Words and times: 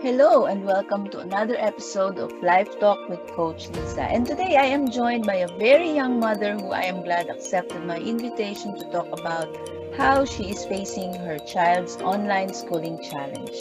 Hello 0.00 0.46
and 0.46 0.64
welcome 0.64 1.10
to 1.10 1.18
another 1.18 1.56
episode 1.58 2.20
of 2.20 2.30
Life 2.40 2.78
Talk 2.78 3.08
with 3.08 3.18
Coach 3.32 3.68
Lisa. 3.70 4.02
And 4.02 4.24
today 4.24 4.54
I 4.54 4.66
am 4.66 4.88
joined 4.88 5.26
by 5.26 5.42
a 5.42 5.58
very 5.58 5.90
young 5.90 6.20
mother 6.20 6.54
who 6.54 6.70
I 6.70 6.82
am 6.82 7.02
glad 7.02 7.28
accepted 7.28 7.84
my 7.84 7.98
invitation 7.98 8.78
to 8.78 8.84
talk 8.92 9.08
about 9.18 9.48
how 9.96 10.24
she 10.24 10.50
is 10.50 10.64
facing 10.64 11.14
her 11.14 11.36
child's 11.40 11.96
online 11.96 12.54
schooling 12.54 13.02
challenge. 13.02 13.58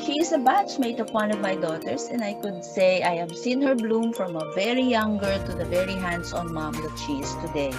She 0.00 0.20
is 0.20 0.30
a 0.30 0.38
batchmate 0.38 1.00
of 1.00 1.10
one 1.10 1.32
of 1.32 1.40
my 1.40 1.56
daughters, 1.56 2.04
and 2.04 2.22
I 2.22 2.34
could 2.34 2.64
say 2.64 3.02
I 3.02 3.16
have 3.16 3.36
seen 3.36 3.60
her 3.62 3.74
bloom 3.74 4.12
from 4.12 4.36
a 4.36 4.54
very 4.54 4.84
young 4.84 5.18
girl 5.18 5.44
to 5.44 5.52
the 5.54 5.64
very 5.64 5.94
hands 5.94 6.32
on 6.32 6.54
mom 6.54 6.74
that 6.74 6.96
she 7.04 7.14
is 7.14 7.34
today. 7.46 7.72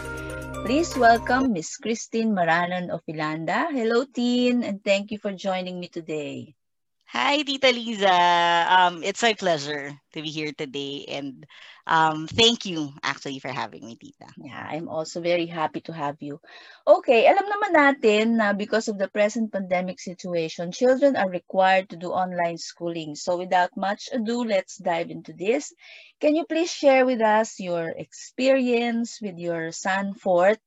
Please 0.66 0.98
welcome 0.98 1.54
Miss 1.54 1.78
Christine 1.78 2.36
Maranon 2.36 2.90
of 2.90 3.00
Ilanda. 3.08 3.72
Hello, 3.72 4.04
Teen, 4.04 4.64
and 4.64 4.84
thank 4.84 5.12
you 5.12 5.18
for 5.18 5.32
joining 5.32 5.80
me 5.80 5.88
today. 5.88 6.56
Hi, 7.16 7.44
Tita 7.44 7.72
Liza. 7.72 8.12
Um, 8.70 9.04
it's 9.04 9.24
my 9.24 9.34
pleasure 9.34 9.96
to 10.14 10.22
be 10.22 10.30
here 10.30 10.52
today. 10.52 11.06
And 11.08 11.46
um, 11.88 12.28
thank 12.28 12.66
you 12.66 12.92
actually 13.04 13.40
for 13.40 13.50
having 13.50 13.86
me, 13.88 13.96
Tita. 13.96 14.28
Yeah, 14.38 14.60
I'm 14.60 14.90
also 14.90 15.22
very 15.22 15.46
happy 15.48 15.80
to 15.88 15.94
have 15.94 16.18
you. 16.20 16.42
Okay, 16.86 17.24
alam 17.32 17.48
naman 17.48 17.72
natin 17.72 18.26
na 18.36 18.52
because 18.52 18.92
of 18.92 19.00
the 19.00 19.08
present 19.08 19.48
pandemic 19.56 20.00
situation, 20.04 20.76
children 20.76 21.16
are 21.16 21.30
required 21.32 21.88
to 21.90 21.98
do 21.98 22.12
online 22.12 22.58
schooling. 22.60 23.16
So 23.16 23.38
without 23.40 23.72
much 23.80 24.10
ado, 24.12 24.44
let's 24.44 24.76
dive 24.76 25.10
into 25.10 25.32
this. 25.32 25.72
Can 26.20 26.36
you 26.36 26.44
please 26.44 26.70
share 26.72 27.06
with 27.08 27.22
us 27.24 27.60
your 27.64 27.96
experience 27.96 29.24
with 29.24 29.40
your 29.40 29.72
son, 29.72 30.14
Fort, 30.20 30.60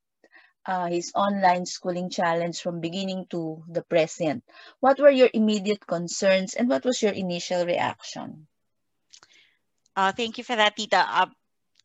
uh, 0.69 0.87
his 0.87 1.13
online 1.17 1.67
schooling 1.67 2.11
challenge 2.11 2.61
from 2.63 2.81
beginning 2.81 3.27
to 3.31 3.65
the 3.69 3.83
present. 3.83 4.45
What 4.81 5.01
were 5.01 5.11
your 5.11 5.31
immediate 5.35 5.89
concerns 5.89 6.55
and 6.55 6.69
what 6.69 6.85
was 6.85 7.03
your 7.03 7.15
initial 7.15 7.67
reaction? 7.67 8.49
Uh, 9.97 10.13
thank 10.13 10.39
you 10.39 10.45
for 10.45 10.57
that, 10.57 10.77
Tita. 10.77 11.05
Uh, 11.09 11.27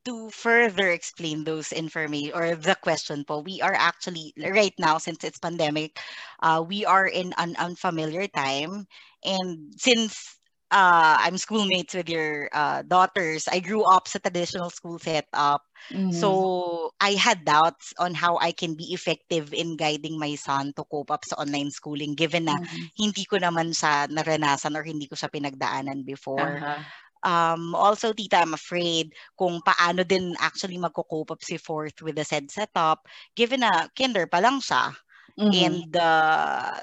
to 0.06 0.30
further 0.32 0.90
explain 0.90 1.44
those 1.44 1.72
information 1.74 2.34
or 2.36 2.56
the 2.56 2.76
question 2.76 3.26
po, 3.26 3.40
we 3.42 3.62
are 3.62 3.74
actually 3.76 4.34
right 4.38 4.74
now 4.80 4.98
since 4.98 5.24
it's 5.24 5.40
pandemic, 5.40 6.00
uh, 6.42 6.64
we 6.66 6.86
are 6.86 7.08
in 7.08 7.34
an 7.38 7.56
unfamiliar 7.58 8.28
time, 8.28 8.88
and 9.24 9.74
since 9.78 10.40
uh, 10.74 11.22
I'm 11.22 11.38
schoolmates 11.38 11.94
with 11.94 12.10
your 12.10 12.50
uh, 12.52 12.82
daughters. 12.82 13.46
I 13.46 13.62
grew 13.62 13.86
up 13.86 14.10
sa 14.10 14.18
traditional 14.18 14.74
school 14.74 14.98
setup. 14.98 15.62
Mm-hmm. 15.94 16.18
So 16.18 16.90
I 16.98 17.14
had 17.14 17.46
doubts 17.46 17.94
on 18.02 18.18
how 18.18 18.42
I 18.42 18.50
can 18.52 18.74
be 18.74 18.90
effective 18.90 19.54
in 19.54 19.78
guiding 19.78 20.18
my 20.18 20.34
son 20.34 20.74
to 20.74 20.84
cope 20.90 21.14
up 21.14 21.22
sa 21.30 21.38
online 21.38 21.70
schooling 21.70 22.18
given 22.18 22.50
na 22.50 22.58
mm-hmm. 22.58 22.86
hindi 22.98 23.24
ko 23.30 23.38
naman 23.38 23.78
siya 23.78 24.10
naranasan 24.10 24.74
or 24.74 24.82
hindi 24.82 25.06
ko 25.06 25.14
siya 25.14 25.30
pinagdaanan 25.30 26.02
before. 26.02 26.58
Uh-huh. 26.58 26.82
Um, 27.24 27.72
also, 27.78 28.12
tita, 28.12 28.44
I'm 28.44 28.58
afraid 28.58 29.16
kung 29.40 29.64
paano 29.64 30.04
din 30.04 30.36
actually 30.44 30.76
magko-cope 30.76 31.32
up 31.32 31.40
si 31.40 31.56
Fourth 31.56 32.04
with 32.04 32.20
the 32.20 32.28
said 32.28 32.52
setup 32.52 33.08
given 33.38 33.64
na 33.64 33.88
kinder 33.96 34.28
pa 34.28 34.44
lang 34.44 34.60
siya. 34.60 34.92
Mm-hmm. 35.40 35.54
And 35.54 35.92
uh, 35.96 36.76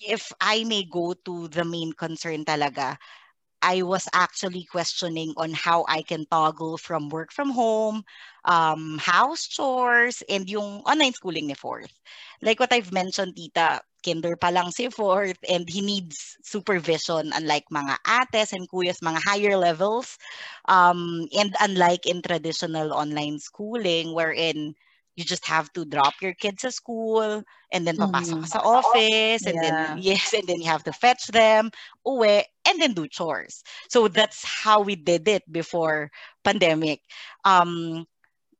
if 0.00 0.32
I 0.40 0.64
may 0.64 0.84
go 0.84 1.14
to 1.26 1.48
the 1.48 1.64
main 1.64 1.92
concern 1.92 2.44
talaga, 2.44 2.96
I 3.62 3.82
was 3.82 4.06
actually 4.14 4.64
questioning 4.70 5.34
on 5.36 5.52
how 5.52 5.84
I 5.88 6.02
can 6.02 6.26
toggle 6.30 6.78
from 6.78 7.08
work 7.10 7.32
from 7.32 7.50
home, 7.50 8.04
um, 8.44 8.98
house 8.98 9.46
chores, 9.48 10.22
and 10.28 10.48
yung 10.48 10.82
online 10.86 11.12
schooling 11.12 11.46
ni 11.48 11.54
Fourth. 11.54 11.90
Like 12.42 12.60
what 12.60 12.72
I've 12.72 12.92
mentioned, 12.92 13.34
tita, 13.34 13.82
kinder 14.04 14.36
pa 14.36 14.54
lang 14.54 14.70
si 14.70 14.88
Fourth 14.90 15.42
and 15.48 15.66
he 15.68 15.82
needs 15.82 16.38
supervision 16.46 17.32
unlike 17.34 17.66
mga 17.72 17.98
ates 18.06 18.52
and 18.54 18.70
kuyas, 18.70 19.02
mga 19.02 19.20
higher 19.26 19.56
levels. 19.58 20.18
Um, 20.68 21.26
and 21.34 21.54
unlike 21.60 22.06
in 22.06 22.22
traditional 22.22 22.92
online 22.94 23.38
schooling 23.40 24.14
wherein 24.14 24.74
you 25.18 25.26
just 25.26 25.44
have 25.44 25.66
to 25.74 25.82
drop 25.84 26.14
your 26.22 26.32
kids 26.32 26.62
at 26.62 26.72
school 26.72 27.42
and 27.74 27.82
then 27.82 27.98
papasok 27.98 28.46
mm-hmm. 28.46 28.54
sa 28.54 28.62
office 28.62 29.42
and 29.42 29.58
yeah. 29.58 29.66
then 29.66 29.76
yes 30.14 30.30
and 30.30 30.46
then 30.46 30.62
you 30.62 30.70
have 30.70 30.86
to 30.86 30.94
fetch 30.94 31.26
them 31.34 31.74
uwi 32.06 32.46
and 32.62 32.78
then 32.78 32.94
do 32.94 33.10
chores 33.10 33.66
so 33.90 34.06
that's 34.06 34.46
how 34.46 34.78
we 34.78 34.94
did 34.94 35.26
it 35.26 35.42
before 35.50 36.06
pandemic 36.46 37.02
um 37.42 38.06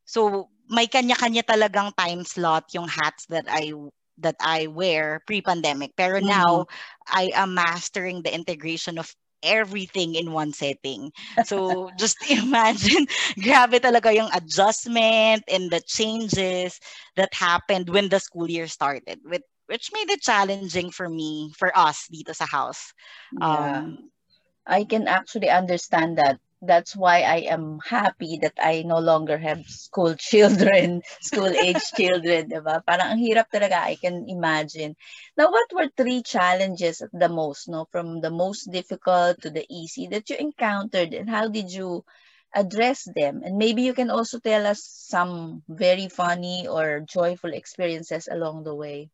so 0.02 0.50
may 0.66 0.91
kanya-kanya 0.91 1.46
talagang 1.46 1.94
time 1.94 2.26
slot 2.26 2.66
yung 2.75 2.90
hats 2.90 3.25
that 3.30 3.46
I 3.48 3.72
that 4.19 4.36
I 4.42 4.66
wear 4.66 5.22
pre-pandemic 5.25 5.94
pero 5.94 6.19
mm-hmm. 6.19 6.28
now 6.28 6.66
I 7.06 7.30
am 7.38 7.54
mastering 7.54 8.26
the 8.26 8.34
integration 8.34 8.98
of 8.98 9.08
everything 9.43 10.15
in 10.15 10.32
one 10.32 10.53
setting. 10.53 11.12
So 11.43 11.91
just 11.97 12.19
imagine, 12.31 13.06
grabe 13.41 13.81
talaga 13.81 14.15
yung 14.15 14.31
adjustment 14.34 15.44
and 15.50 15.71
the 15.71 15.81
changes 15.87 16.81
that 17.16 17.32
happened 17.34 17.88
when 17.91 18.09
the 18.09 18.21
school 18.21 18.50
year 18.50 18.66
started, 18.66 19.21
with, 19.25 19.43
which 19.66 19.91
made 19.93 20.10
it 20.10 20.22
challenging 20.22 20.91
for 20.91 21.09
me, 21.09 21.53
for 21.56 21.71
us 21.76 22.06
dito 22.12 22.34
sa 22.34 22.47
house. 22.47 22.93
Yeah. 23.32 23.84
Um, 23.84 24.10
I 24.66 24.84
can 24.84 25.09
actually 25.09 25.49
understand 25.49 26.19
that 26.19 26.41
that's 26.62 26.96
why 26.96 27.22
I 27.22 27.48
am 27.50 27.78
happy 27.84 28.38
that 28.42 28.54
I 28.62 28.82
no 28.82 28.98
longer 28.98 29.38
have 29.38 29.66
school 29.69 30.14
children, 30.30 31.02
school 31.20 31.50
age 31.54 31.92
children, 31.96 32.48
diba? 32.50 32.84
Parang 32.86 33.14
ang 33.14 33.20
hirap 33.22 33.50
talaga, 33.52 33.82
I 33.82 33.96
can 33.96 34.26
imagine. 34.28 34.96
Now, 35.36 35.50
what 35.50 35.70
were 35.72 35.88
three 35.96 36.22
challenges 36.22 37.02
at 37.02 37.10
the 37.12 37.28
most, 37.28 37.69
no? 37.69 37.86
From 37.91 38.20
the 38.20 38.30
most 38.30 38.70
difficult 38.70 39.41
to 39.42 39.50
the 39.50 39.66
easy 39.70 40.06
that 40.08 40.28
you 40.30 40.36
encountered 40.36 41.14
and 41.14 41.28
how 41.30 41.48
did 41.48 41.70
you 41.70 42.04
address 42.54 43.04
them? 43.04 43.42
And 43.44 43.56
maybe 43.58 43.82
you 43.82 43.94
can 43.94 44.10
also 44.10 44.38
tell 44.38 44.66
us 44.66 44.82
some 44.84 45.62
very 45.69 46.08
funny 46.08 46.66
or 46.69 47.00
joyful 47.00 47.52
experiences 47.52 48.28
along 48.30 48.64
the 48.64 48.75
way. 48.75 49.10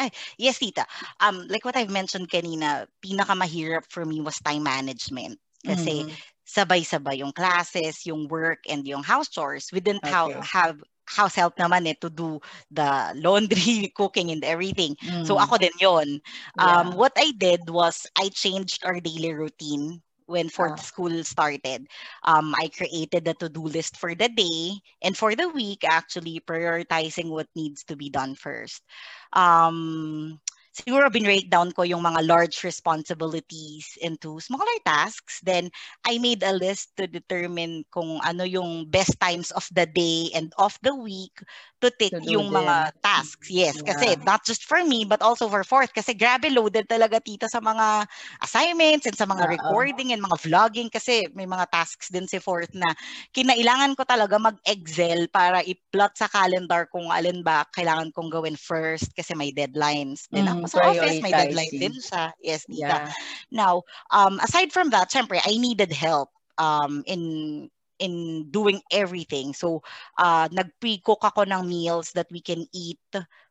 Ay, 0.00 0.10
yes, 0.38 0.58
tita. 0.58 0.86
Um, 1.20 1.46
like 1.48 1.64
what 1.64 1.76
I've 1.76 1.90
mentioned 1.92 2.28
kanina, 2.30 2.86
pinakamahirap 3.04 3.84
for 3.88 4.04
me 4.04 4.20
was 4.20 4.40
time 4.40 4.64
management. 4.64 5.38
Kasi 5.66 6.02
mm-hmm 6.02 6.29
sabay-sabay 6.50 7.22
yung 7.22 7.30
classes, 7.30 8.02
yung 8.02 8.26
work, 8.26 8.58
and 8.66 8.82
yung 8.82 9.06
house 9.06 9.30
chores. 9.30 9.70
We 9.70 9.78
didn't 9.78 10.02
okay. 10.02 10.10
have, 10.10 10.34
have 10.42 10.76
house 11.06 11.34
help 11.34 11.58
naman 11.58 11.86
eh 11.86 11.98
to 11.98 12.10
do 12.10 12.42
the 12.70 13.14
laundry, 13.24 13.90
cooking, 13.94 14.30
and 14.30 14.42
everything. 14.42 14.98
Mm. 15.02 15.26
So 15.26 15.38
ako 15.38 15.58
din 15.58 15.74
yon. 15.78 16.18
Um, 16.58 16.90
yeah. 16.90 16.94
What 16.94 17.14
I 17.18 17.30
did 17.34 17.70
was 17.70 18.06
I 18.18 18.30
changed 18.30 18.82
our 18.82 18.98
daily 18.98 19.34
routine 19.34 20.02
when 20.30 20.46
fourth 20.46 20.78
oh. 20.78 20.86
school 20.86 21.14
started. 21.26 21.90
Um, 22.22 22.54
I 22.54 22.70
created 22.70 23.26
a 23.26 23.34
to-do 23.34 23.66
list 23.66 23.98
for 23.98 24.14
the 24.14 24.30
day 24.30 24.78
and 25.02 25.18
for 25.18 25.34
the 25.34 25.50
week, 25.50 25.82
actually 25.82 26.38
prioritizing 26.38 27.34
what 27.34 27.50
needs 27.58 27.82
to 27.90 27.98
be 27.98 28.08
done 28.14 28.38
first. 28.38 28.86
Um, 29.34 30.38
siguro 30.82 31.12
binreak 31.12 31.52
down 31.52 31.70
ko 31.72 31.84
yung 31.84 32.02
mga 32.02 32.24
large 32.24 32.64
responsibilities 32.64 33.96
into 34.00 34.40
smaller 34.40 34.78
tasks. 34.84 35.40
Then, 35.44 35.68
I 36.04 36.18
made 36.18 36.42
a 36.42 36.56
list 36.56 36.96
to 36.96 37.06
determine 37.06 37.84
kung 37.92 38.20
ano 38.24 38.44
yung 38.44 38.88
best 38.88 39.20
times 39.20 39.52
of 39.52 39.68
the 39.72 39.84
day 39.84 40.32
and 40.32 40.52
of 40.56 40.76
the 40.80 40.94
week 40.96 41.44
to 41.80 41.88
take 41.96 42.16
to 42.16 42.24
yung 42.24 42.52
them. 42.52 42.64
mga 42.64 42.92
tasks. 43.00 43.48
Yes, 43.48 43.80
yeah. 43.80 43.92
kasi 43.92 44.16
not 44.24 44.44
just 44.44 44.64
for 44.64 44.84
me, 44.84 45.04
but 45.04 45.20
also 45.20 45.48
for 45.48 45.64
fourth. 45.64 45.92
Kasi 45.92 46.12
grabe 46.16 46.52
loaded 46.52 46.88
talaga 46.88 47.20
tita 47.20 47.48
sa 47.48 47.60
mga 47.60 48.04
assignments 48.44 49.08
and 49.08 49.16
sa 49.16 49.24
mga 49.24 49.48
Uh-oh. 49.48 49.54
recording 49.56 50.12
and 50.12 50.20
mga 50.22 50.38
vlogging. 50.44 50.88
Kasi 50.92 51.26
may 51.32 51.48
mga 51.48 51.68
tasks 51.72 52.12
din 52.12 52.28
si 52.28 52.38
fourth 52.40 52.72
na 52.76 52.92
kinailangan 53.32 53.96
ko 53.96 54.04
talaga 54.04 54.36
mag-excel 54.36 55.26
para 55.32 55.64
i-plot 55.64 56.14
sa 56.16 56.28
calendar 56.28 56.86
kung 56.92 57.08
alin 57.10 57.40
ba 57.40 57.64
kailangan 57.72 58.12
kong 58.12 58.30
gawin 58.30 58.56
first 58.56 59.12
kasi 59.16 59.32
may 59.34 59.50
deadlines. 59.50 60.28
Then 60.30 60.46
mm, 60.46 60.54
ako 60.60 60.69
sa 60.70 60.86
office, 60.86 61.18
may 61.20 61.34
deadline 61.34 61.74
din 61.74 61.96
siya. 61.98 62.32
Yes, 62.38 62.64
tita. 62.64 63.10
Yeah. 63.10 63.12
Now, 63.50 63.82
um, 64.14 64.38
aside 64.40 64.70
from 64.72 64.90
that, 64.90 65.10
syempre, 65.10 65.42
I 65.42 65.58
needed 65.58 65.90
help 65.92 66.30
um, 66.58 67.02
in 67.06 67.68
in 68.00 68.48
doing 68.50 68.80
everything. 68.90 69.52
So, 69.52 69.84
uh, 70.16 70.48
nag-pre-cook 70.50 71.20
ako 71.20 71.44
ng 71.44 71.68
meals 71.68 72.10
that 72.16 72.26
we 72.32 72.40
can 72.40 72.64
eat 72.72 72.98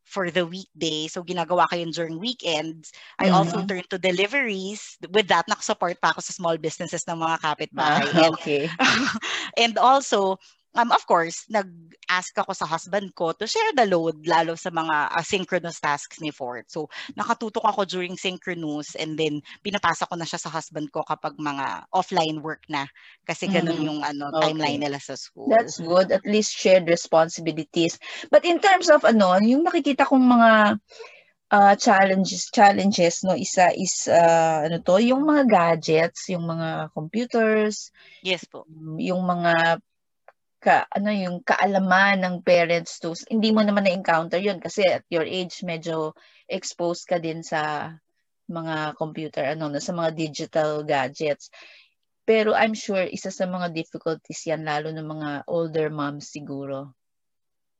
for 0.04 0.34
the 0.34 0.44
weekday. 0.44 1.06
So, 1.06 1.22
ginagawa 1.22 1.70
ko 1.70 1.78
yun 1.78 1.94
during 1.94 2.18
weekends. 2.18 2.92
I 3.22 3.30
mm-hmm. 3.30 3.38
also 3.38 3.62
turn 3.70 3.86
to 3.94 4.02
deliveries. 4.02 4.98
With 5.14 5.30
that, 5.30 5.46
nakasupport 5.46 6.02
pa 6.02 6.18
ako 6.18 6.26
sa 6.26 6.34
small 6.34 6.58
businesses 6.58 7.06
ng 7.06 7.22
mga 7.22 7.38
kapitbahay. 7.46 8.10
Ah, 8.10 8.34
okay. 8.34 8.66
and 9.62 9.78
also, 9.78 10.42
um, 10.76 10.92
of 10.92 11.04
course, 11.10 11.46
nag-ask 11.50 12.36
ako 12.38 12.54
sa 12.54 12.70
husband 12.70 13.14
ko 13.18 13.34
to 13.34 13.50
share 13.50 13.74
the 13.74 13.90
load, 13.90 14.22
lalo 14.28 14.54
sa 14.54 14.70
mga 14.70 15.10
asynchronous 15.18 15.82
tasks 15.82 16.22
ni 16.22 16.30
Ford. 16.30 16.66
So, 16.70 16.90
nakatutok 17.18 17.66
ako 17.66 17.86
during 17.90 18.20
synchronous 18.20 18.94
and 18.94 19.18
then 19.18 19.42
pinapasa 19.66 20.06
ko 20.06 20.14
na 20.14 20.28
siya 20.28 20.38
sa 20.42 20.54
husband 20.54 20.94
ko 20.94 21.02
kapag 21.06 21.38
mga 21.42 21.90
offline 21.94 22.46
work 22.46 22.66
na. 22.70 22.86
Kasi 23.26 23.50
ganun 23.50 23.82
mm. 23.82 23.88
yung 23.88 24.00
ano, 24.06 24.30
okay. 24.30 24.54
timeline 24.54 24.82
nila 24.86 25.02
sa 25.02 25.18
school. 25.18 25.50
That's 25.50 25.82
good. 25.82 26.14
At 26.14 26.26
least 26.26 26.54
shared 26.54 26.86
responsibilities. 26.86 27.98
But 28.30 28.46
in 28.46 28.62
terms 28.62 28.90
of 28.94 29.02
ano, 29.06 29.38
yung 29.42 29.66
nakikita 29.66 30.06
kong 30.06 30.26
mga 30.26 30.52
uh, 31.50 31.76
challenges 31.76 32.50
challenges 32.54 33.26
no 33.26 33.34
isa 33.34 33.74
is 33.74 34.06
uh, 34.06 34.66
ano 34.70 34.78
to 34.86 35.02
yung 35.02 35.26
mga 35.26 35.50
gadgets 35.50 36.30
yung 36.30 36.46
mga 36.46 36.94
computers 36.94 37.90
yes 38.22 38.46
po 38.46 38.70
yung 38.98 39.26
mga 39.26 39.82
ka 40.60 40.86
ano 40.92 41.10
yung 41.10 41.40
kaalaman 41.42 42.20
ng 42.20 42.36
parents 42.44 43.00
to 43.00 43.16
hindi 43.32 43.56
mo 43.56 43.64
naman 43.64 43.88
na-encounter 43.88 44.38
yun 44.44 44.60
kasi 44.60 44.84
at 44.84 45.08
your 45.08 45.24
age 45.24 45.64
medyo 45.64 46.12
exposed 46.52 47.08
ka 47.08 47.18
din 47.18 47.40
sa 47.42 47.94
mga 48.52 49.00
computer 49.00 49.46
ano 49.56 49.72
sa 49.80 49.94
mga 49.96 50.12
digital 50.14 50.84
gadgets. 50.84 51.48
Pero 52.28 52.54
I'm 52.54 52.76
sure 52.78 53.02
isa 53.02 53.34
sa 53.34 53.50
mga 53.50 53.74
difficulties 53.74 54.46
yan 54.46 54.68
lalo 54.68 54.94
ng 54.94 55.08
mga 55.08 55.30
older 55.50 55.90
moms 55.90 56.30
siguro 56.30 56.99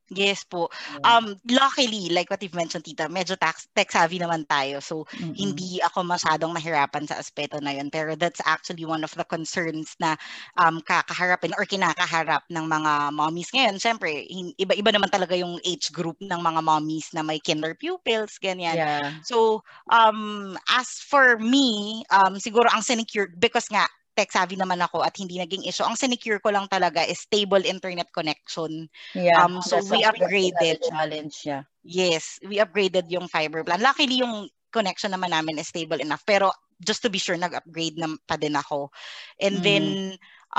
Yes 0.10 0.42
po. 0.42 0.74
Um, 1.06 1.38
luckily, 1.46 2.10
like 2.10 2.34
what 2.34 2.42
you've 2.42 2.58
mentioned, 2.58 2.86
tita, 2.86 3.06
medyo 3.06 3.38
tax, 3.38 3.70
tech 3.78 3.94
savvy 3.94 4.18
naman 4.18 4.50
tayo. 4.50 4.82
So, 4.82 5.06
mm-hmm. 5.14 5.38
hindi 5.38 5.78
ako 5.86 6.02
masyadong 6.02 6.58
nahirapan 6.58 7.06
sa 7.06 7.22
aspeto 7.22 7.62
na 7.62 7.78
yun. 7.78 7.94
Pero 7.94 8.18
that's 8.18 8.42
actually 8.50 8.90
one 8.90 9.06
of 9.06 9.14
the 9.14 9.26
concerns 9.26 9.94
na 10.02 10.18
um, 10.58 10.82
kakaharapin 10.82 11.54
or 11.62 11.66
kinakaharap 11.70 12.42
ng 12.50 12.66
mga 12.66 13.14
mommies 13.14 13.54
ngayon. 13.54 13.78
Siyempre, 13.78 14.26
iba-iba 14.58 14.90
naman 14.90 15.14
talaga 15.14 15.38
yung 15.38 15.62
age 15.62 15.94
group 15.94 16.18
ng 16.18 16.42
mga 16.42 16.62
mommies 16.66 17.14
na 17.14 17.22
may 17.22 17.38
kinder 17.38 17.78
pupils, 17.78 18.42
ganyan. 18.42 18.82
Yeah. 18.82 19.14
So, 19.22 19.62
um, 19.94 20.58
as 20.74 21.06
for 21.06 21.38
me, 21.38 22.02
um, 22.10 22.42
siguro 22.42 22.66
ang 22.74 22.82
sinecure, 22.82 23.30
because 23.38 23.70
nga, 23.70 23.86
tech 24.20 24.36
savvy 24.36 24.60
naman 24.60 24.84
ako 24.84 25.00
at 25.00 25.16
hindi 25.16 25.40
naging 25.40 25.64
issue. 25.64 25.88
Ang 25.88 25.96
sinecure 25.96 26.44
ko 26.44 26.52
lang 26.52 26.68
talaga 26.68 27.08
is 27.08 27.24
stable 27.24 27.64
internet 27.64 28.12
connection. 28.12 28.92
Yeah, 29.16 29.40
um, 29.40 29.64
so 29.64 29.80
we 29.80 30.04
upgraded. 30.04 30.84
Challenge, 30.84 31.36
yeah. 31.48 31.64
Yes, 31.88 32.36
we 32.44 32.60
upgraded 32.60 33.08
yung 33.08 33.32
fiber 33.32 33.64
plan. 33.64 33.80
Luckily, 33.80 34.20
yung 34.20 34.52
connection 34.76 35.16
naman 35.16 35.32
namin 35.32 35.56
is 35.56 35.72
stable 35.72 36.04
enough. 36.04 36.28
Pero 36.28 36.52
just 36.84 37.00
to 37.08 37.10
be 37.10 37.16
sure, 37.16 37.40
nag-upgrade 37.40 37.96
na 37.96 38.12
pa 38.28 38.36
din 38.36 38.60
ako. 38.60 38.92
And 39.40 39.64
mm-hmm. 39.64 39.64
then, 39.64 39.86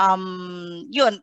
um, 0.01 0.25
yun, 0.89 1.21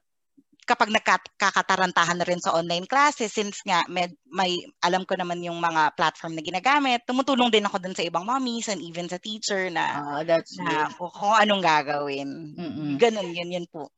kapag 0.69 0.93
nagkakatarantahan 0.93 2.21
na 2.21 2.29
rin 2.29 2.45
sa 2.45 2.53
online 2.53 2.85
classes, 2.85 3.33
since 3.33 3.65
nga 3.65 3.81
may, 3.89 4.13
may 4.29 4.61
alam 4.85 5.09
ko 5.09 5.17
naman 5.17 5.41
yung 5.41 5.57
mga 5.57 5.97
platform 5.97 6.37
na 6.37 6.45
ginagamit, 6.45 7.09
tumutulong 7.09 7.49
din 7.49 7.65
ako 7.65 7.81
dun 7.81 7.97
sa 7.97 8.05
ibang 8.05 8.29
mommies 8.29 8.69
and 8.69 8.85
even 8.85 9.09
sa 9.09 9.17
teacher 9.17 9.73
na, 9.73 10.05
uh, 10.05 10.23
that's 10.29 10.61
na 10.61 10.93
kung, 10.93 11.09
kung 11.09 11.33
anong 11.33 11.65
gagawin. 11.65 12.53
Mm-mm. 12.53 13.01
Ganun, 13.01 13.33
yun, 13.33 13.49
yun 13.49 13.67
po. 13.73 13.89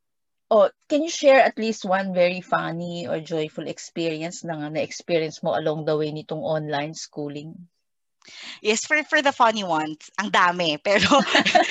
Oh, 0.50 0.66
can 0.90 1.06
you 1.06 1.10
share 1.14 1.46
at 1.46 1.54
least 1.62 1.86
one 1.86 2.10
very 2.10 2.42
funny 2.42 3.06
or 3.06 3.22
joyful 3.22 3.70
experience 3.70 4.42
na 4.42 4.66
na-experience 4.66 5.46
mo 5.46 5.54
along 5.54 5.86
the 5.86 5.94
way 5.94 6.10
nitong 6.10 6.42
online 6.42 6.90
schooling? 6.94 7.69
Yes, 8.60 8.84
for, 8.84 9.00
for 9.08 9.24
the 9.24 9.32
funny 9.32 9.64
ones, 9.64 10.12
ang 10.20 10.30
dami. 10.30 10.76
Pero 10.86 11.08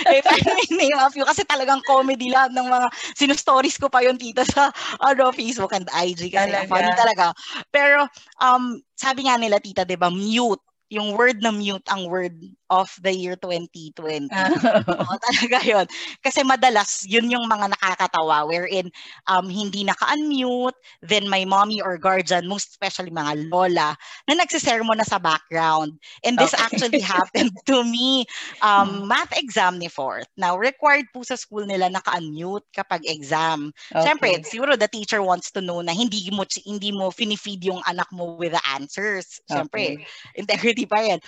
if 0.09 0.25
I 0.25 0.39
may 0.41 0.67
name 0.75 0.97
a 0.97 1.09
few, 1.13 1.25
kasi 1.25 1.45
talagang 1.45 1.85
comedy 1.85 2.33
lahat 2.33 2.51
ng 2.53 2.67
mga 2.67 2.87
sinustories 3.15 3.77
ko 3.77 3.87
pa 3.87 4.01
yung 4.01 4.17
tita 4.17 4.43
sa 4.45 4.73
ano, 5.01 5.29
Facebook 5.31 5.71
and 5.73 5.87
IG. 5.93 6.33
Kasi 6.33 6.49
talaga. 6.49 6.69
funny 6.69 6.91
talaga. 6.97 7.25
Pero 7.69 8.09
um, 8.41 8.81
sabi 8.97 9.29
nga 9.29 9.37
nila 9.37 9.61
tita, 9.61 9.85
di 9.85 9.95
ba, 9.95 10.09
mute 10.09 10.61
yung 10.89 11.13
word 11.13 11.37
na 11.45 11.53
mute 11.53 11.85
ang 11.93 12.09
word 12.09 12.33
of 12.69 12.93
the 13.01 13.13
year 13.13 13.35
2020. 13.35 14.29
Ah. 14.31 14.53
Oo, 15.01 15.15
talaga 15.17 15.59
yun. 15.65 15.85
Kasi 16.21 16.45
madalas, 16.45 17.03
yun 17.09 17.29
yung 17.29 17.49
mga 17.49 17.73
nakakatawa 17.75 18.45
wherein 18.45 18.93
um, 19.27 19.49
hindi 19.49 19.83
naka-unmute, 19.83 20.77
then 21.01 21.25
my 21.27 21.43
mommy 21.43 21.81
or 21.81 21.97
guardian, 21.97 22.45
most 22.45 22.69
especially 22.69 23.09
mga 23.09 23.49
lola, 23.49 23.97
na 24.29 24.33
nagsisermon 24.37 25.01
na 25.01 25.07
sa 25.07 25.17
background. 25.17 25.97
And 26.23 26.37
this 26.37 26.53
okay. 26.53 26.63
actually 26.63 27.03
happened 27.03 27.51
to 27.69 27.83
me. 27.83 28.25
Um, 28.61 29.05
hmm. 29.05 29.07
math 29.09 29.33
exam 29.37 29.81
ni 29.81 29.89
fourth. 29.89 30.29
Now, 30.37 30.57
required 30.57 31.09
po 31.13 31.25
sa 31.25 31.35
school 31.35 31.65
nila 31.65 31.89
naka-unmute 31.89 32.65
kapag 32.71 33.05
exam. 33.09 33.73
Okay. 33.89 34.05
Siyempre, 34.05 34.29
siguro 34.45 34.77
the 34.77 34.87
teacher 34.87 35.25
wants 35.25 35.49
to 35.51 35.61
know 35.61 35.81
na 35.81 35.91
hindi 35.91 36.29
mo 36.29 36.45
hindi 36.65 36.93
mo 36.93 37.09
finifeed 37.09 37.65
yung 37.65 37.81
anak 37.89 38.07
mo 38.13 38.37
with 38.37 38.53
the 38.53 38.63
answers. 38.69 39.41
Siyempre, 39.49 39.99
okay. 39.99 40.37
integrity 40.37 40.85
pa 40.85 41.01
yan. 41.01 41.19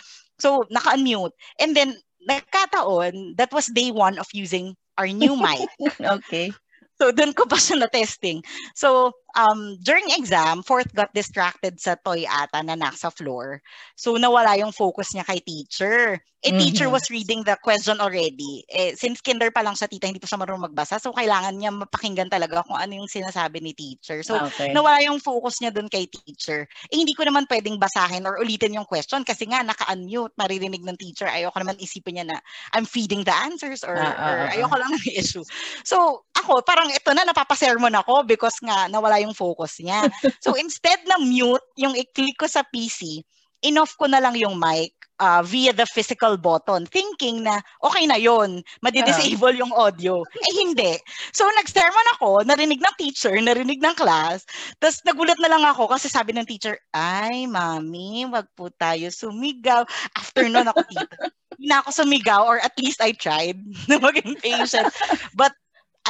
So, 0.41 0.65
naka-unmute. 0.69 1.31
And 1.59 1.77
then, 1.77 1.95
nagkataon, 2.27 3.37
that 3.37 3.53
was 3.53 3.67
day 3.67 3.91
one 3.91 4.17
of 4.17 4.27
using 4.33 4.75
our 4.97 5.07
new 5.07 5.37
mic. 5.37 5.69
okay. 6.01 6.51
So, 7.01 7.09
doon 7.09 7.33
ko 7.33 7.49
pa 7.49 7.57
siya 7.57 7.81
na-testing. 7.81 8.45
So, 8.77 9.09
um, 9.33 9.81
during 9.81 10.13
exam, 10.13 10.61
fourth 10.61 10.93
got 10.93 11.09
distracted 11.17 11.81
sa 11.81 11.97
toy 11.97 12.29
ata 12.29 12.61
na 12.61 12.77
nasa 12.77 13.09
floor. 13.09 13.57
So, 13.97 14.21
nawala 14.21 14.53
yung 14.61 14.69
focus 14.69 15.17
niya 15.17 15.25
kay 15.25 15.41
teacher. 15.41 16.21
Eh, 16.41 16.49
mm-hmm. 16.49 16.57
teacher 16.57 16.89
was 16.89 17.05
reading 17.13 17.45
the 17.45 17.53
question 17.61 18.01
already. 18.01 18.65
Eh, 18.65 18.97
since 18.97 19.21
kinder 19.21 19.53
pa 19.53 19.61
lang 19.61 19.77
sa 19.77 19.85
tita, 19.85 20.09
hindi 20.09 20.17
pa 20.17 20.25
siya 20.25 20.41
marunong 20.41 20.73
magbasa. 20.73 20.97
So, 20.97 21.13
kailangan 21.13 21.53
niya 21.53 21.69
mapakinggan 21.69 22.33
talaga 22.33 22.65
kung 22.65 22.77
ano 22.77 22.97
yung 22.97 23.09
sinasabi 23.09 23.61
ni 23.61 23.77
teacher. 23.77 24.25
So, 24.25 24.37
okay. 24.37 24.73
nawala 24.73 25.05
yung 25.05 25.21
focus 25.21 25.61
niya 25.61 25.69
dun 25.69 25.85
kay 25.85 26.09
teacher. 26.09 26.65
Eh, 26.89 26.97
hindi 26.97 27.13
ko 27.13 27.29
naman 27.29 27.45
pwedeng 27.45 27.77
basahin 27.77 28.25
or 28.25 28.41
ulitin 28.41 28.73
yung 28.73 28.89
question 28.89 29.21
kasi 29.21 29.45
nga, 29.49 29.61
naka-unmute, 29.61 30.33
maririnig 30.33 30.81
ng 30.81 30.97
teacher. 30.97 31.29
Ayoko 31.29 31.57
naman 31.61 31.77
isipin 31.77 32.21
niya 32.21 32.25
na 32.33 32.37
I'm 32.73 32.89
feeding 32.89 33.21
the 33.21 33.33
answers 33.33 33.85
or, 33.85 33.93
uh, 33.93 34.09
uh, 34.09 34.33
or 34.33 34.37
ayoko 34.49 34.75
lang 34.81 34.97
ng 34.97 35.13
issue. 35.13 35.45
So, 35.85 36.25
ako, 36.41 36.65
parang 36.65 36.89
ito 36.89 37.09
na, 37.13 37.23
napapasermon 37.23 37.93
ako 37.93 38.25
because 38.25 38.57
nga, 38.59 38.89
nawala 38.89 39.21
yung 39.21 39.37
focus 39.37 39.79
niya. 39.79 40.09
So 40.41 40.57
instead 40.61 40.99
na 41.05 41.21
mute, 41.21 41.63
yung 41.77 41.93
i-click 41.93 42.41
ko 42.41 42.49
sa 42.49 42.65
PC, 42.65 43.21
inoff 43.61 43.93
ko 43.95 44.09
na 44.09 44.17
lang 44.17 44.33
yung 44.33 44.57
mic 44.57 44.97
uh, 45.21 45.45
via 45.45 45.69
the 45.71 45.85
physical 45.85 46.35
button, 46.35 46.89
thinking 46.89 47.45
na 47.45 47.61
okay 47.85 48.09
na 48.09 48.17
yon, 48.17 48.65
madi-disable 48.81 49.53
yung 49.53 49.69
audio. 49.77 50.25
Eh 50.25 50.53
hindi. 50.57 50.97
So 51.29 51.45
nag-sermon 51.45 52.07
ako, 52.17 52.41
narinig 52.49 52.81
ng 52.81 52.95
teacher, 52.97 53.37
narinig 53.37 53.77
ng 53.77 53.93
class, 53.93 54.43
tapos 54.81 54.97
nagulat 55.05 55.37
na 55.37 55.53
lang 55.53 55.63
ako 55.63 55.93
kasi 55.93 56.09
sabi 56.09 56.33
ng 56.33 56.49
teacher, 56.49 56.81
ay 56.97 57.45
mami, 57.45 58.25
wag 58.33 58.49
po 58.57 58.73
tayo 58.73 59.13
sumigaw. 59.13 59.85
After 60.17 60.49
nun 60.49 60.65
ako 60.65 60.81
tito, 60.89 61.15
hindi 61.55 61.69
na 61.69 61.85
ako 61.85 61.89
sumigaw 61.93 62.41
or 62.49 62.57
at 62.57 62.73
least 62.81 62.99
I 62.99 63.13
tried 63.13 63.61
na 63.89 64.01
maging 64.01 64.41
patient. 64.41 64.89
But 65.37 65.53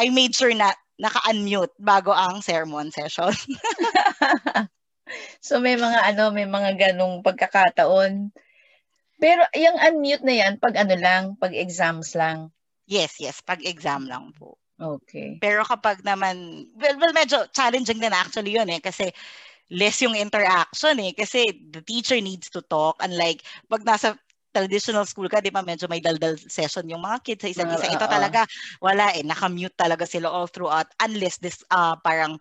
I 0.01 0.09
made 0.09 0.33
sure 0.33 0.53
na 0.57 0.73
naka-unmute 0.97 1.77
bago 1.77 2.09
ang 2.09 2.41
sermon 2.41 2.89
session. 2.89 3.33
so 5.45 5.61
may 5.61 5.77
mga 5.77 5.99
ano, 6.13 6.33
may 6.33 6.49
mga 6.49 6.77
ganong 6.77 7.21
pagkakataon. 7.21 8.33
Pero 9.21 9.45
yung 9.53 9.77
unmute 9.77 10.25
na 10.25 10.33
yan, 10.33 10.53
pag 10.57 10.73
ano 10.73 10.97
lang, 10.97 11.37
pag 11.37 11.53
exams 11.53 12.17
lang. 12.17 12.49
Yes, 12.89 13.21
yes, 13.21 13.45
pag 13.45 13.61
exam 13.61 14.09
lang 14.09 14.33
po. 14.33 14.57
Okay. 14.81 15.37
Pero 15.37 15.61
kapag 15.61 16.01
naman, 16.01 16.65
well, 16.73 16.97
well 16.97 17.13
medyo 17.13 17.45
challenging 17.53 18.01
din 18.01 18.13
actually 18.13 18.57
yun 18.57 18.65
eh, 18.73 18.81
kasi 18.81 19.13
less 19.69 20.01
yung 20.01 20.17
interaction 20.17 20.97
eh. 20.97 21.13
Kasi 21.13 21.53
the 21.69 21.85
teacher 21.85 22.17
needs 22.17 22.49
to 22.49 22.65
talk. 22.65 22.97
Unlike, 22.99 23.45
pag 23.69 23.85
nasa 23.85 24.17
traditional 24.51 25.07
school 25.07 25.31
ka, 25.31 25.39
di 25.39 25.49
ba, 25.49 25.63
medyo 25.63 25.87
may 25.87 26.03
daldal 26.03 26.35
session 26.35 26.85
yung 26.91 27.01
mga 27.01 27.17
kids 27.23 27.41
sa 27.43 27.49
isa't 27.49 27.71
isa. 27.71 27.87
Ito 27.95 28.05
talaga, 28.05 28.43
wala 28.83 29.15
eh, 29.15 29.23
nakamute 29.23 29.73
talaga 29.73 30.03
sila 30.03 30.27
all 30.27 30.51
throughout 30.51 30.91
unless 30.99 31.39
this 31.39 31.63
uh, 31.71 31.95
parang 32.03 32.37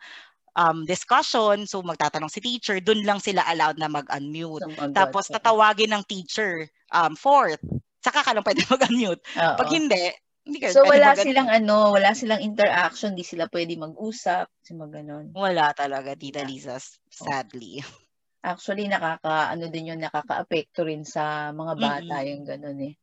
um, 0.59 0.83
discussion, 0.87 1.67
so 1.67 1.83
magtatanong 1.83 2.31
si 2.31 2.43
teacher, 2.43 2.83
dun 2.83 3.07
lang 3.07 3.23
sila 3.23 3.47
allowed 3.47 3.79
na 3.79 3.91
mag-unmute. 3.91 4.67
So, 4.67 4.91
Tapos 4.91 5.31
tatawagin 5.31 5.95
ng 5.95 6.05
teacher 6.07 6.67
um, 6.91 7.15
fourth, 7.15 7.63
saka 8.03 8.27
ka 8.27 8.35
lang 8.35 8.45
pwede 8.47 8.67
mag-unmute. 8.73 9.23
Uh-oh. 9.39 9.57
Pag 9.57 9.69
hindi, 9.71 10.05
hindi 10.47 10.59
ka 10.59 10.75
So 10.75 10.87
wala 10.87 11.15
mag- 11.15 11.23
silang 11.23 11.49
ano, 11.51 11.95
wala 11.95 12.11
silang 12.17 12.43
interaction, 12.43 13.15
di 13.15 13.23
sila 13.23 13.47
pwede 13.47 13.79
mag-usap, 13.79 14.51
kasi 14.51 14.73
mag 14.75 14.93
Wala 15.31 15.71
talaga, 15.77 16.17
Tita 16.19 16.43
Lisa, 16.43 16.81
sadly. 17.11 17.81
Actually, 18.41 18.89
nakaka, 18.89 19.53
ano 19.53 19.69
din 19.69 19.93
yun, 19.93 20.01
nakaka-apekto 20.01 20.89
rin 20.89 21.05
sa 21.05 21.53
mga 21.53 21.75
bata 21.77 22.15
mm-hmm. 22.21 22.31
yung 22.33 22.45
ganun 22.49 22.81
eh. 22.89 22.95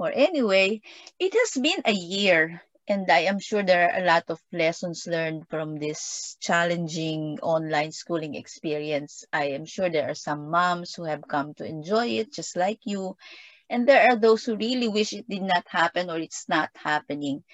Or 0.00 0.08
anyway, 0.14 0.80
it 1.18 1.34
has 1.34 1.60
been 1.60 1.82
a 1.84 1.92
year 1.92 2.62
and 2.88 3.04
I 3.10 3.28
am 3.28 3.38
sure 3.38 3.62
there 3.62 3.90
are 3.90 4.00
a 4.00 4.06
lot 4.06 4.24
of 4.28 4.40
lessons 4.50 5.06
learned 5.06 5.44
from 5.50 5.76
this 5.76 6.36
challenging 6.40 7.38
online 7.42 7.92
schooling 7.92 8.34
experience. 8.34 9.24
I 9.30 9.52
am 9.52 9.66
sure 9.66 9.90
there 9.90 10.08
are 10.08 10.16
some 10.16 10.48
moms 10.48 10.94
who 10.94 11.04
have 11.04 11.28
come 11.28 11.52
to 11.54 11.68
enjoy 11.68 12.24
it 12.24 12.32
just 12.32 12.56
like 12.56 12.80
you. 12.84 13.16
And 13.68 13.86
there 13.86 14.08
are 14.08 14.16
those 14.16 14.44
who 14.44 14.56
really 14.56 14.88
wish 14.88 15.12
it 15.12 15.28
did 15.28 15.42
not 15.42 15.68
happen 15.68 16.08
or 16.08 16.16
it's 16.16 16.48
not 16.48 16.70
happening. 16.74 17.44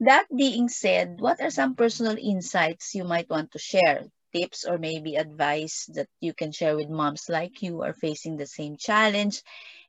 That 0.00 0.26
being 0.28 0.68
said, 0.68 1.16
what 1.20 1.40
are 1.40 1.50
some 1.50 1.74
personal 1.74 2.18
insights 2.20 2.94
you 2.94 3.04
might 3.04 3.30
want 3.30 3.52
to 3.52 3.58
share 3.58 4.04
tips 4.32 4.64
or 4.64 4.78
maybe 4.78 5.16
advice 5.16 5.86
that 5.94 6.08
you 6.20 6.32
can 6.34 6.52
share 6.52 6.76
with 6.76 6.88
moms 6.88 7.28
like 7.28 7.62
you 7.62 7.82
are 7.82 7.92
facing 7.94 8.36
the 8.36 8.46
same 8.46 8.76
challenge. 8.76 9.42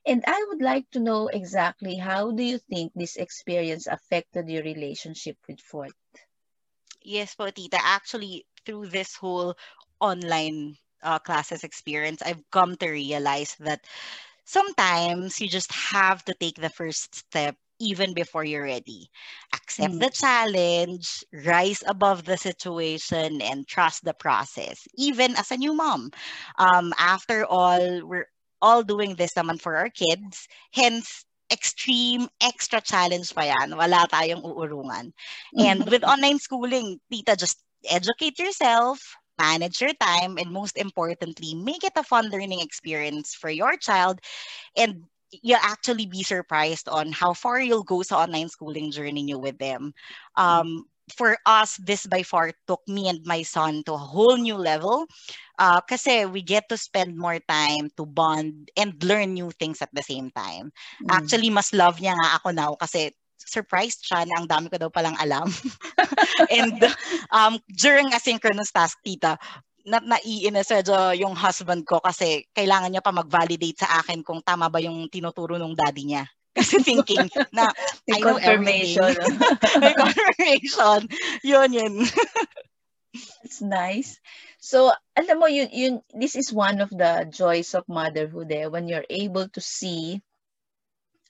And 0.06 0.22
I 0.26 0.44
would 0.48 0.62
like 0.62 0.90
to 0.92 1.00
know 1.00 1.28
exactly 1.28 1.96
how 1.96 2.30
do 2.32 2.42
you 2.42 2.58
think 2.58 2.92
this 2.94 3.16
experience 3.16 3.86
affected 3.86 4.48
your 4.48 4.62
relationship 4.62 5.36
with 5.48 5.60
Fort? 5.60 5.94
Yes 7.02 7.34
po. 7.34 7.48
Actually, 7.74 8.46
through 8.64 8.88
this 8.88 9.16
whole 9.16 9.56
online 10.00 10.76
uh, 11.02 11.18
classes 11.18 11.64
experience, 11.64 12.22
I've 12.22 12.42
come 12.50 12.76
to 12.78 12.88
realize 12.90 13.56
that 13.60 13.84
sometimes 14.44 15.40
you 15.40 15.48
just 15.48 15.72
have 15.72 16.24
to 16.26 16.34
take 16.34 16.56
the 16.56 16.70
first 16.70 17.14
step 17.14 17.56
even 17.80 18.14
before 18.14 18.44
you're 18.44 18.64
ready. 18.64 19.08
Accept 19.54 19.98
Mm. 19.98 20.00
the 20.00 20.10
challenge, 20.10 21.24
rise 21.32 21.82
above 21.86 22.24
the 22.24 22.36
situation, 22.36 23.40
and 23.42 23.66
trust 23.66 24.04
the 24.04 24.14
process, 24.14 24.86
even 24.96 25.36
as 25.36 25.50
a 25.50 25.56
new 25.56 25.74
mom. 25.74 26.10
Um, 26.58 26.92
after 26.98 27.44
all, 27.44 28.04
we're 28.06 28.28
all 28.60 28.82
doing 28.82 29.14
this 29.16 29.34
naman 29.34 29.60
for 29.60 29.76
our 29.76 29.88
kids. 29.90 30.48
Hence, 30.72 31.24
extreme 31.50 32.28
extra 32.40 32.80
challenge 32.80 33.34
pa 33.34 33.42
yan. 33.46 33.76
Wala 33.76 34.06
tayong 34.10 34.42
uurungan. 34.42 35.12
And 35.58 35.88
with 35.88 36.04
online 36.06 36.38
schooling, 36.38 37.00
tita, 37.10 37.36
just 37.36 37.60
educate 37.88 38.38
yourself, 38.38 39.16
manage 39.38 39.80
your 39.80 39.94
time, 39.94 40.38
and 40.38 40.50
most 40.52 40.76
importantly, 40.78 41.54
make 41.54 41.84
it 41.84 41.96
a 41.96 42.02
fun 42.02 42.30
learning 42.30 42.60
experience 42.60 43.34
for 43.34 43.50
your 43.50 43.76
child. 43.76 44.20
And 44.76 45.06
you'll 45.42 45.62
actually 45.62 46.06
be 46.06 46.22
surprised 46.22 46.88
on 46.88 47.12
how 47.12 47.32
far 47.32 47.60
you'll 47.60 47.86
go 47.86 48.02
sa 48.02 48.24
online 48.24 48.48
schooling 48.48 48.90
journey 48.90 49.22
nyo 49.24 49.38
with 49.38 49.58
them. 49.58 49.94
Um, 50.36 50.86
for 51.12 51.36
us, 51.44 51.76
this 51.76 52.06
by 52.06 52.22
far 52.22 52.52
took 52.66 52.80
me 52.88 53.08
and 53.08 53.20
my 53.24 53.42
son 53.42 53.82
to 53.84 53.92
a 53.92 54.00
whole 54.00 54.36
new 54.36 54.56
level. 54.56 55.04
Uh, 55.58 55.80
kasi 55.84 56.24
we 56.24 56.40
get 56.40 56.68
to 56.68 56.76
spend 56.76 57.16
more 57.16 57.38
time 57.44 57.92
to 57.96 58.06
bond 58.06 58.70
and 58.76 58.96
learn 59.04 59.34
new 59.34 59.50
things 59.60 59.82
at 59.82 59.92
the 59.92 60.02
same 60.02 60.30
time. 60.32 60.72
Mm. 61.04 61.12
Actually, 61.12 61.50
mas 61.50 61.72
love 61.76 62.00
niya 62.00 62.16
nga 62.16 62.40
ako 62.40 62.48
now 62.50 62.72
kasi 62.80 63.12
surprised 63.36 64.02
siya 64.02 64.24
na 64.24 64.40
ang 64.40 64.48
dami 64.48 64.72
ko 64.72 64.80
daw 64.80 64.90
palang 64.90 65.14
alam. 65.20 65.52
and 66.50 66.80
um, 67.36 67.60
during 67.76 68.10
asynchronous 68.10 68.72
task, 68.72 68.98
tita, 69.04 69.36
na 69.84 70.00
naiinis 70.00 70.72
medyo 70.72 71.12
yung 71.12 71.36
husband 71.36 71.84
ko 71.84 72.00
kasi 72.00 72.48
kailangan 72.56 72.88
niya 72.88 73.04
pa 73.04 73.12
mag-validate 73.12 73.84
sa 73.84 74.00
akin 74.00 74.24
kung 74.24 74.40
tama 74.40 74.72
ba 74.72 74.80
yung 74.80 75.08
tinuturo 75.12 75.60
ng 75.60 75.76
daddy 75.76 76.04
niya. 76.08 76.24
Kasi 76.54 76.86
thinking 76.86 77.26
na 77.50 77.66
I 78.06 78.22
know 78.22 78.38
confirmation. 78.38 79.10
May 79.82 79.90
confirmation. 79.90 81.10
Yun, 81.42 81.70
yun. 81.74 81.94
It's 83.42 83.58
nice. 83.58 84.22
So, 84.62 84.94
alam 85.18 85.42
mo, 85.42 85.50
yun, 85.50 85.66
yun, 85.74 85.94
this 86.14 86.38
is 86.38 86.54
one 86.54 86.78
of 86.78 86.94
the 86.94 87.26
joys 87.26 87.74
of 87.74 87.82
motherhood 87.90 88.54
eh, 88.54 88.70
when 88.70 88.86
you're 88.86 89.06
able 89.10 89.50
to 89.50 89.58
see 89.58 90.22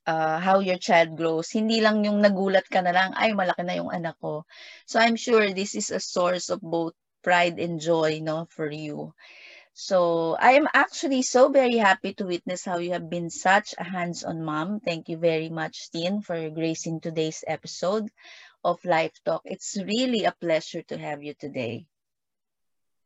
uh, 0.04 0.44
how 0.44 0.60
your 0.60 0.76
child 0.76 1.16
grows. 1.16 1.48
Hindi 1.48 1.80
lang 1.80 2.04
yung 2.04 2.20
nagulat 2.20 2.68
ka 2.68 2.84
na 2.84 2.92
lang, 2.92 3.16
ay, 3.16 3.32
malaki 3.32 3.64
na 3.64 3.80
yung 3.80 3.88
anak 3.88 4.20
ko. 4.20 4.44
So, 4.84 5.00
I'm 5.00 5.16
sure 5.16 5.56
this 5.56 5.72
is 5.72 5.88
a 5.88 6.04
source 6.04 6.52
of 6.52 6.60
both 6.60 6.92
pride 7.24 7.58
and 7.58 7.80
joy, 7.80 8.20
no, 8.22 8.46
for 8.50 8.70
you. 8.70 9.14
So, 9.74 10.36
I 10.38 10.52
am 10.52 10.68
actually 10.74 11.22
so 11.22 11.48
very 11.48 11.78
happy 11.78 12.14
to 12.14 12.26
witness 12.26 12.64
how 12.64 12.78
you 12.78 12.92
have 12.92 13.10
been 13.10 13.30
such 13.30 13.74
a 13.78 13.84
hands-on 13.84 14.44
mom. 14.44 14.80
Thank 14.80 15.08
you 15.08 15.16
very 15.18 15.48
much, 15.48 15.90
Tin, 15.90 16.20
for 16.22 16.36
your 16.36 16.50
gracing 16.50 17.00
today's 17.00 17.44
episode 17.46 18.10
of 18.64 18.84
Life 18.84 19.18
Talk. 19.24 19.42
It's 19.44 19.76
really 19.76 20.24
a 20.24 20.32
pleasure 20.32 20.82
to 20.82 20.98
have 20.98 21.22
you 21.24 21.34
today. 21.34 21.86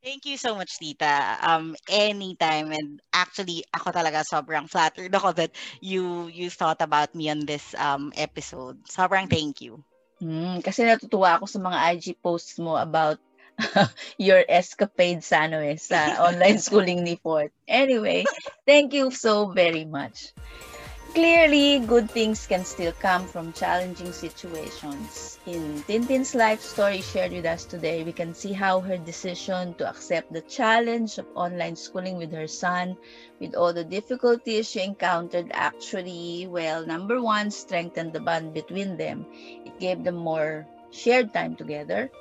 Thank 0.02 0.26
you 0.26 0.36
so 0.38 0.54
much, 0.54 0.78
Tita. 0.78 1.38
Um, 1.42 1.74
anytime. 1.90 2.70
And 2.70 3.02
actually, 3.12 3.66
ako 3.74 3.90
talaga 3.90 4.22
sobrang 4.22 4.70
flattered 4.70 5.10
ako 5.10 5.34
that 5.42 5.52
you 5.82 6.30
you 6.30 6.48
thought 6.54 6.78
about 6.80 7.14
me 7.18 7.28
on 7.28 7.42
this 7.44 7.74
um 7.74 8.14
episode. 8.14 8.78
Sobrang 8.86 9.26
thank 9.26 9.58
you. 9.60 9.82
Hmm, 10.22 10.62
kasi 10.62 10.82
natutuwa 10.86 11.38
ako 11.38 11.46
sa 11.50 11.58
mga 11.62 11.78
IG 11.94 12.14
posts 12.18 12.58
mo 12.58 12.78
about 12.78 13.18
your 14.18 14.44
escapade 14.48 15.22
sa 15.22 15.50
ano 15.50 15.58
eh, 15.58 15.76
sa 15.76 16.14
online 16.28 16.58
schooling 16.58 17.02
ni 17.02 17.18
Fort. 17.18 17.50
Anyway, 17.66 18.24
thank 18.66 18.94
you 18.94 19.10
so 19.10 19.50
very 19.50 19.84
much. 19.84 20.32
Clearly, 21.16 21.80
good 21.88 22.10
things 22.12 22.46
can 22.46 22.68
still 22.68 22.92
come 23.00 23.24
from 23.24 23.56
challenging 23.56 24.12
situations. 24.12 25.40
In 25.48 25.82
Tintin's 25.88 26.36
life 26.36 26.60
story 26.60 27.00
shared 27.00 27.32
with 27.32 27.48
us 27.48 27.64
today, 27.64 28.04
we 28.04 28.12
can 28.12 28.36
see 28.36 28.52
how 28.52 28.78
her 28.80 29.00
decision 29.00 29.72
to 29.80 29.88
accept 29.88 30.30
the 30.30 30.44
challenge 30.44 31.16
of 31.16 31.26
online 31.34 31.76
schooling 31.76 32.18
with 32.18 32.30
her 32.30 32.46
son, 32.46 32.94
with 33.40 33.56
all 33.56 33.72
the 33.72 33.88
difficulties 33.88 34.68
she 34.68 34.84
encountered, 34.84 35.48
actually, 35.56 36.46
well, 36.46 36.84
number 36.84 37.22
one, 37.22 37.50
strengthened 37.50 38.12
the 38.12 38.20
bond 38.20 38.52
between 38.52 38.98
them. 38.98 39.24
It 39.64 39.80
gave 39.80 40.04
them 40.04 40.16
more 40.16 40.68
shared 40.90 41.32
time 41.32 41.56
together. 41.56 42.12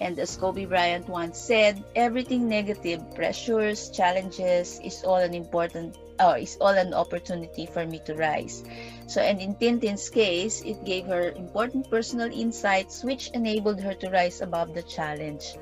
And 0.00 0.18
as 0.18 0.36
Kobe 0.36 0.64
Bryant 0.64 1.08
once 1.08 1.38
said, 1.38 1.82
everything 1.96 2.48
negative, 2.48 3.02
pressures, 3.14 3.90
challenges 3.90 4.80
is 4.84 5.02
all 5.02 5.16
an 5.16 5.34
important 5.34 5.98
or 6.20 6.38
is 6.38 6.56
all 6.60 6.74
an 6.74 6.94
opportunity 6.94 7.66
for 7.66 7.86
me 7.86 8.00
to 8.06 8.14
rise. 8.14 8.64
So 9.06 9.20
and 9.20 9.40
in 9.40 9.54
Tintin's 9.54 10.08
case, 10.10 10.62
it 10.62 10.84
gave 10.84 11.06
her 11.06 11.30
important 11.32 11.90
personal 11.90 12.30
insights 12.32 13.04
which 13.04 13.30
enabled 13.34 13.80
her 13.80 13.94
to 13.94 14.10
rise 14.10 14.40
above 14.40 14.74
the 14.74 14.82
challenge. 14.82 15.56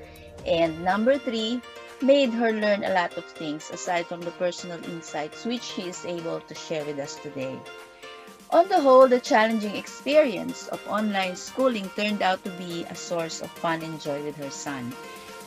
And 0.47 0.85
number 0.85 1.19
three, 1.19 1.61
made 2.03 2.31
her 2.31 2.53
learn 2.53 2.85
a 2.85 2.93
lot 2.93 3.17
of 3.17 3.25
things 3.25 3.71
aside 3.71 4.07
from 4.07 4.21
the 4.21 4.31
personal 4.33 4.83
insights 4.85 5.45
which 5.45 5.63
she 5.63 5.89
is 5.89 6.05
able 6.05 6.41
to 6.41 6.55
share 6.55 6.85
with 6.85 6.99
us 6.99 7.17
today. 7.17 7.59
On 8.51 8.69
the 8.69 8.81
whole, 8.81 9.09
the 9.09 9.19
challenging 9.19 9.75
experience 9.75 10.69
of 10.69 10.81
online 10.87 11.35
schooling 11.35 11.91
turned 11.97 12.23
out 12.23 12.45
to 12.45 12.51
be 12.51 12.85
a 12.85 12.95
source 12.95 13.43
of 13.43 13.51
fun 13.51 13.83
and 13.83 14.01
joy 14.01 14.23
with 14.23 14.37
her 14.37 14.51
son. 14.51 14.95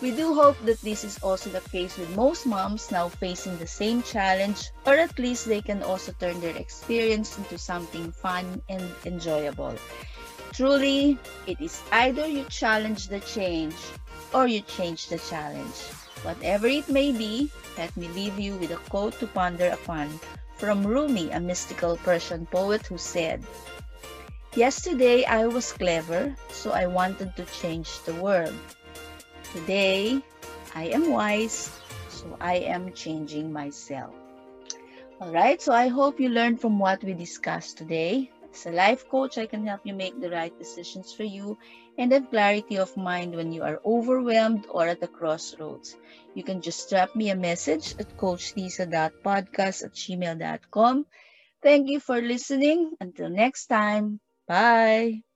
We 0.02 0.12
do 0.12 0.34
hope 0.34 0.58
that 0.66 0.82
this 0.82 1.06
is 1.06 1.18
also 1.24 1.50
the 1.50 1.64
case 1.70 1.98
with 1.98 2.14
most 2.16 2.46
moms 2.46 2.92
now 2.92 3.08
facing 3.08 3.58
the 3.58 3.68
same 3.68 4.04
challenge, 4.04 4.72
or 4.86 4.96
at 4.96 5.18
least 5.18 5.46
they 5.46 5.62
can 5.62 5.82
also 5.82 6.12
turn 6.20 6.42
their 6.42 6.56
experience 6.56 7.38
into 7.38 7.58
something 7.58 8.12
fun 8.12 8.62
and 8.68 8.84
enjoyable. 9.06 9.76
Truly, 10.52 11.18
it 11.48 11.62
is 11.62 11.82
either 11.92 12.28
you 12.28 12.44
challenge 12.50 13.08
the 13.08 13.22
change 13.22 13.76
or 14.34 14.48
you 14.48 14.60
change 14.62 15.08
the 15.08 15.20
challenge. 15.20 15.88
Whatever 16.24 16.68
it 16.68 16.90
may 16.90 17.14
be, 17.14 17.50
let 17.78 17.96
me 17.96 18.10
leave 18.10 18.38
you 18.38 18.56
with 18.56 18.72
a 18.72 18.82
quote 18.92 19.18
to 19.20 19.28
ponder 19.28 19.68
upon 19.70 20.20
from 20.60 20.86
Rumi, 20.86 21.32
a 21.32 21.40
mystical 21.40 21.96
Persian 22.04 22.46
poet 22.46 22.86
who 22.86 22.98
said, 22.98 23.42
Yesterday 24.56 25.24
I 25.24 25.48
was 25.48 25.72
clever, 25.72 26.36
so 26.50 26.72
I 26.72 26.86
wanted 26.86 27.36
to 27.38 27.46
change 27.46 28.02
the 28.04 28.14
world. 28.16 28.54
Today 29.54 30.22
I 30.76 30.92
am 30.92 31.12
wise, 31.12 31.72
so 32.10 32.36
I 32.42 32.56
am 32.56 32.92
changing 32.92 33.54
myself. 33.54 34.14
All 35.22 35.32
right, 35.32 35.62
so 35.62 35.72
I 35.72 35.88
hope 35.88 36.20
you 36.20 36.28
learned 36.28 36.60
from 36.60 36.78
what 36.78 37.04
we 37.04 37.14
discussed 37.14 37.78
today. 37.78 38.30
As 38.54 38.66
a 38.66 38.72
life 38.72 39.08
coach, 39.08 39.38
I 39.38 39.46
can 39.48 39.66
help 39.66 39.82
you 39.86 39.94
make 39.94 40.20
the 40.20 40.30
right 40.30 40.56
decisions 40.58 41.14
for 41.14 41.24
you 41.24 41.58
and 41.98 42.12
have 42.12 42.30
clarity 42.30 42.78
of 42.78 42.96
mind 42.98 43.36
when 43.36 43.52
you 43.52 43.64
are 43.64 43.80
overwhelmed 43.86 44.66
or 44.70 44.88
at 44.88 45.00
the 45.02 45.08
crossroads. 45.08 45.96
You 46.34 46.44
can 46.44 46.62
just 46.62 46.90
drop 46.90 47.16
me 47.16 47.30
a 47.30 47.36
message 47.36 47.96
at 48.00 48.16
coachlisa.podcast 48.18 49.84
at 49.86 49.94
gmail.com. 49.94 51.06
Thank 51.62 51.90
you 51.90 52.00
for 52.00 52.22
listening. 52.22 52.96
Until 53.00 53.30
next 53.30 53.68
time, 53.68 54.20
bye. 54.48 55.29